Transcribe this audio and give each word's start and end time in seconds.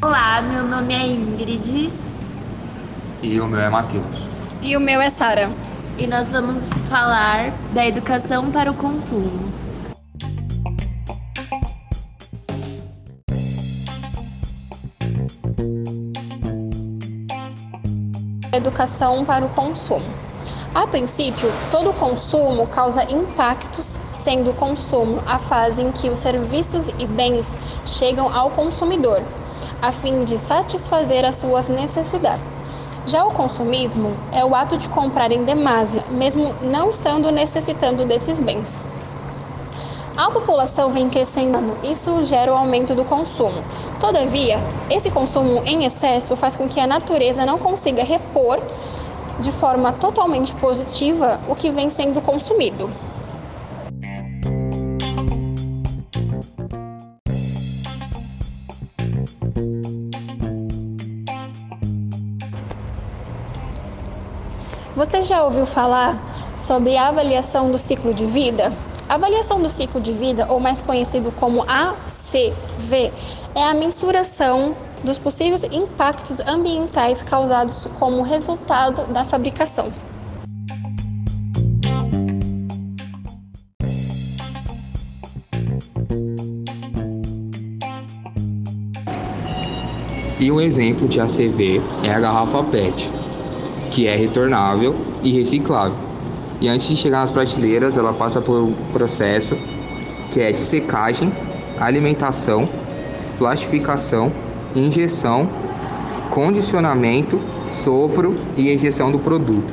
Olá, 0.00 0.40
meu 0.42 0.62
nome 0.62 0.94
é 0.94 1.04
Ingrid. 1.06 1.92
E 3.20 3.40
o 3.40 3.48
meu 3.48 3.58
é 3.58 3.68
Matheus. 3.68 4.24
E 4.62 4.76
o 4.76 4.80
meu 4.80 5.00
é 5.00 5.10
Sara. 5.10 5.50
E 5.98 6.06
nós 6.06 6.30
vamos 6.30 6.70
falar 6.88 7.50
da 7.72 7.84
educação 7.84 8.52
para 8.52 8.70
o 8.70 8.74
consumo. 8.74 9.52
Educação 18.52 19.24
para 19.24 19.44
o 19.44 19.48
consumo. 19.48 20.06
A 20.72 20.86
princípio, 20.86 21.48
todo 21.72 21.92
consumo 21.94 22.68
causa 22.68 23.02
impactos, 23.10 23.98
sendo 24.24 24.52
o 24.52 24.54
consumo 24.54 25.22
a 25.26 25.38
fase 25.38 25.82
em 25.82 25.92
que 25.92 26.08
os 26.08 26.18
serviços 26.18 26.88
e 26.98 27.06
bens 27.06 27.54
chegam 27.84 28.34
ao 28.34 28.48
consumidor, 28.48 29.22
a 29.82 29.92
fim 29.92 30.24
de 30.24 30.38
satisfazer 30.38 31.26
as 31.26 31.36
suas 31.36 31.68
necessidades. 31.68 32.46
Já 33.06 33.22
o 33.22 33.30
consumismo 33.30 34.16
é 34.32 34.42
o 34.42 34.54
ato 34.54 34.78
de 34.78 34.88
comprar 34.88 35.30
em 35.30 35.44
demasia, 35.44 36.02
mesmo 36.10 36.54
não 36.62 36.88
estando 36.88 37.30
necessitando 37.30 38.06
desses 38.06 38.40
bens. 38.40 38.82
A 40.16 40.30
população 40.30 40.90
vem 40.90 41.10
crescendo, 41.10 41.76
isso 41.82 42.22
gera 42.22 42.50
o 42.50 42.56
aumento 42.56 42.94
do 42.94 43.04
consumo. 43.04 43.62
Todavia, 44.00 44.58
esse 44.88 45.10
consumo 45.10 45.60
em 45.66 45.84
excesso 45.84 46.34
faz 46.34 46.56
com 46.56 46.66
que 46.66 46.80
a 46.80 46.86
natureza 46.86 47.44
não 47.44 47.58
consiga 47.58 48.02
repor 48.02 48.58
de 49.38 49.52
forma 49.52 49.92
totalmente 49.92 50.54
positiva 50.54 51.40
o 51.46 51.54
que 51.54 51.70
vem 51.70 51.90
sendo 51.90 52.22
consumido. 52.22 52.88
Você 64.96 65.22
já 65.22 65.42
ouviu 65.42 65.66
falar 65.66 66.16
sobre 66.56 66.96
a 66.96 67.08
avaliação 67.08 67.72
do 67.72 67.78
ciclo 67.78 68.14
de 68.14 68.26
vida? 68.26 68.72
A 69.08 69.14
avaliação 69.14 69.60
do 69.60 69.68
ciclo 69.68 70.00
de 70.00 70.12
vida, 70.12 70.46
ou 70.48 70.60
mais 70.60 70.80
conhecido 70.80 71.32
como 71.32 71.62
ACV, 71.62 73.12
é 73.56 73.64
a 73.64 73.74
mensuração 73.74 74.76
dos 75.02 75.18
possíveis 75.18 75.64
impactos 75.64 76.38
ambientais 76.38 77.24
causados 77.24 77.88
como 77.98 78.22
resultado 78.22 79.04
da 79.12 79.24
fabricação. 79.24 79.92
E 90.38 90.52
um 90.52 90.60
exemplo 90.60 91.08
de 91.08 91.20
ACV 91.20 91.82
é 92.04 92.14
a 92.14 92.20
garrafa 92.20 92.62
PET, 92.62 93.10
que 93.94 94.08
é 94.08 94.16
retornável 94.16 94.92
e 95.22 95.30
reciclável. 95.30 95.94
E 96.60 96.68
antes 96.68 96.88
de 96.88 96.96
chegar 96.96 97.20
nas 97.20 97.30
prateleiras, 97.30 97.96
ela 97.96 98.12
passa 98.12 98.40
por 98.40 98.60
um 98.60 98.72
processo 98.92 99.56
que 100.32 100.40
é 100.40 100.50
de 100.50 100.58
secagem, 100.58 101.32
alimentação, 101.78 102.68
plastificação, 103.38 104.32
injeção, 104.74 105.48
condicionamento, 106.28 107.38
sopro 107.70 108.34
e 108.56 108.72
injeção 108.72 109.12
do 109.12 109.18
produto, 109.20 109.72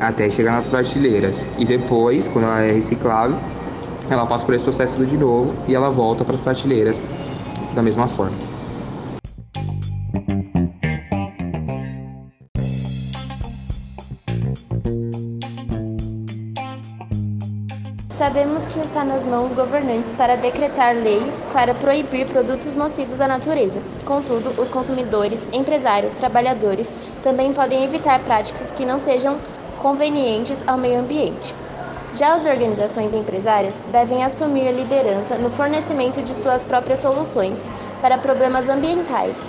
até 0.00 0.30
chegar 0.30 0.52
nas 0.52 0.64
prateleiras. 0.64 1.46
E 1.58 1.64
depois, 1.66 2.26
quando 2.26 2.46
ela 2.46 2.62
é 2.62 2.72
reciclável, 2.72 3.36
ela 4.08 4.24
passa 4.24 4.46
por 4.46 4.54
esse 4.54 4.64
processo 4.64 5.04
de 5.04 5.16
novo 5.18 5.52
e 5.66 5.74
ela 5.74 5.90
volta 5.90 6.24
para 6.24 6.36
as 6.36 6.40
prateleiras 6.40 6.98
da 7.74 7.82
mesma 7.82 8.08
forma. 8.08 8.47
Sabemos 18.18 18.66
que 18.66 18.80
está 18.80 19.04
nas 19.04 19.22
mãos 19.22 19.52
governantes 19.52 20.10
para 20.10 20.34
decretar 20.34 20.92
leis 20.92 21.40
para 21.52 21.72
proibir 21.72 22.26
produtos 22.26 22.74
nocivos 22.74 23.20
à 23.20 23.28
natureza. 23.28 23.80
Contudo, 24.04 24.60
os 24.60 24.68
consumidores, 24.68 25.46
empresários, 25.52 26.10
trabalhadores 26.10 26.92
também 27.22 27.52
podem 27.52 27.84
evitar 27.84 28.18
práticas 28.24 28.72
que 28.72 28.84
não 28.84 28.98
sejam 28.98 29.38
convenientes 29.78 30.64
ao 30.66 30.76
meio 30.76 30.98
ambiente. 30.98 31.54
Já 32.12 32.34
as 32.34 32.44
organizações 32.44 33.14
empresárias 33.14 33.80
devem 33.92 34.24
assumir 34.24 34.68
liderança 34.72 35.36
no 35.36 35.48
fornecimento 35.48 36.20
de 36.20 36.34
suas 36.34 36.64
próprias 36.64 36.98
soluções 36.98 37.64
para 38.02 38.18
problemas 38.18 38.68
ambientais. 38.68 39.48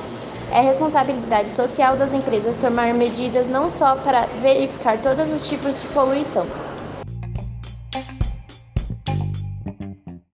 É 0.51 0.61
responsabilidade 0.61 1.49
social 1.49 1.97
das 1.97 2.13
empresas 2.13 2.55
tomar 2.55 2.93
medidas 2.93 3.47
não 3.47 3.67
só 3.67 3.95
para 3.95 4.27
verificar 4.39 4.99
todos 4.99 5.27
os 5.31 5.49
tipos 5.49 5.81
de 5.81 5.87
poluição, 5.87 6.45